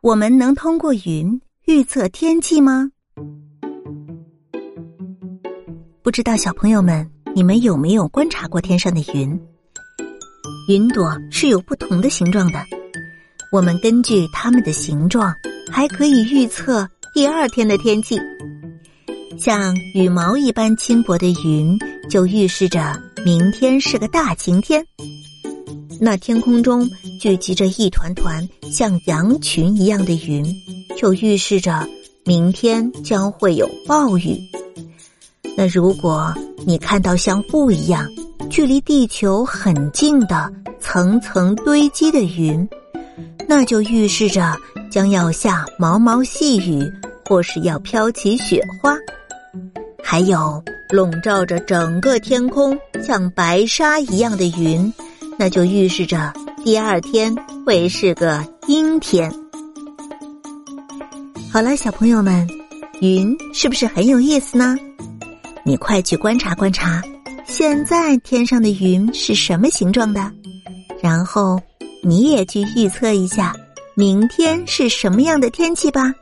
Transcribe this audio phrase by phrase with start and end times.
[0.00, 2.88] 我们能通过云预测天气吗？
[6.02, 9.36] 不知道小朋友们，你们有没有观察过天上的云？
[10.68, 12.64] 云朵是有不同的形状的，
[13.50, 15.34] 我们根据它们的形状，
[15.68, 18.16] 还可以预测第二天的天气。
[19.36, 21.76] 像羽毛一般轻薄的云，
[22.08, 22.94] 就预示着
[23.24, 24.86] 明天是个大晴天。
[26.00, 26.88] 那天空中
[27.20, 30.44] 聚集着一团团像羊群一样的云，
[30.96, 31.86] 就预示着
[32.24, 34.38] 明天将会有暴雨。
[35.56, 36.32] 那如果
[36.64, 38.08] 你看到像雾一样
[38.48, 42.68] 距离地球很近的层层堆积的云，
[43.48, 44.56] 那就预示着
[44.90, 46.80] 将要下毛毛细雨，
[47.28, 48.96] 或是要飘起雪花。
[50.02, 54.92] 还有笼罩着整个天空像白纱一样的云。
[55.38, 56.32] 那就预示着
[56.64, 57.34] 第二天
[57.64, 59.32] 会是个阴天。
[61.52, 62.46] 好了，小朋友们，
[63.00, 64.76] 云是不是很有意思呢？
[65.64, 67.00] 你快去观察观察，
[67.46, 70.32] 现在天上的云是什么形状的？
[71.00, 71.60] 然后
[72.02, 73.54] 你也去预测一下，
[73.94, 76.12] 明天是什么样的天气吧。